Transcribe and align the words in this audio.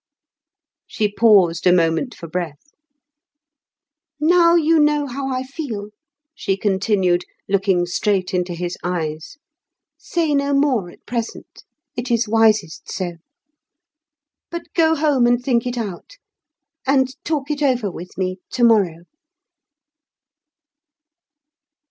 '"She 0.87 1.11
paused 1.13 1.67
a 1.67 1.71
moment 1.71 2.15
for 2.15 2.27
breath. 2.27 2.71
"Now 4.19 4.55
you 4.55 4.79
know 4.79 5.05
how 5.05 5.29
I 5.31 5.43
feel," 5.43 5.89
she 6.33 6.57
continued, 6.57 7.23
looking 7.47 7.85
straight 7.85 8.33
into 8.33 8.55
his 8.55 8.79
eyes. 8.83 9.37
"Say 9.99 10.33
no 10.33 10.55
more 10.55 10.89
at 10.89 11.05
present; 11.05 11.65
it 11.95 12.09
is 12.09 12.27
wisest 12.27 12.91
so. 12.91 13.17
But 14.49 14.73
go 14.73 14.95
home 14.95 15.27
and 15.27 15.39
think 15.39 15.67
it 15.67 15.77
out, 15.77 16.17
and 16.87 17.15
talk 17.23 17.51
it 17.51 17.61
over 17.61 17.91
with 17.91 18.17
me 18.17 18.39
tomorrow." 18.49 19.01